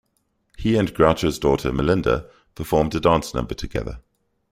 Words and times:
He 0.57 0.77
and 0.77 0.91
Groucho's 0.95 1.37
daughter, 1.37 1.71
Melinda, 1.71 2.27
performed 2.55 2.95
a 2.95 2.99
dance 2.99 3.35
number 3.35 3.53
together. 3.53 3.99